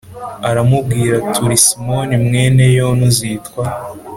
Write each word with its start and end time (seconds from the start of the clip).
aramubwira 0.49 1.13
ati 1.21 1.39
Uri 1.45 1.57
Simoni 1.65 2.13
mwene 2.25 2.63
Yona 2.77 3.03
uzitwa 3.09 3.63